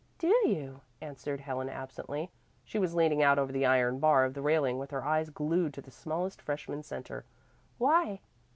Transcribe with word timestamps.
"Do 0.17 0.29
you?" 0.47 0.81
answered 0.99 1.41
Helen 1.41 1.69
absently. 1.69 2.31
She 2.65 2.79
was 2.79 2.95
leaning 2.95 3.21
out 3.21 3.37
over 3.37 3.51
the 3.51 3.67
iron 3.67 3.99
bar 3.99 4.25
of 4.25 4.33
the 4.33 4.41
railing 4.41 4.79
with 4.79 4.89
her 4.89 5.05
eyes 5.05 5.29
glued 5.29 5.75
to 5.75 5.81
the 5.83 5.91
smallest 5.91 6.41
freshman 6.41 6.81
centre. 6.81 7.23
"Why?" 7.77 8.21